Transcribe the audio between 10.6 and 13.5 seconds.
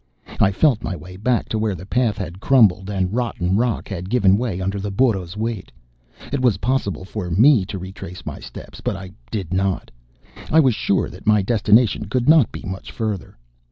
sure that my destination could not be much further.